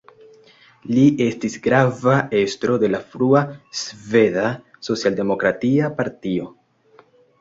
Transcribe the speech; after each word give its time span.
Li 0.93 1.03
estis 1.25 1.57
grava 1.67 2.15
estro 2.39 2.77
de 2.85 2.89
la 2.93 3.01
frua 3.11 3.43
Sveda 3.83 4.47
socialdemokratia 4.89 5.93
partio. 6.01 6.49